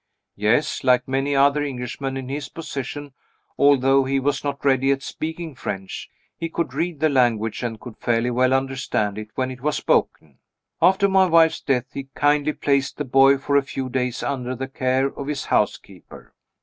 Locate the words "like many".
0.83-1.35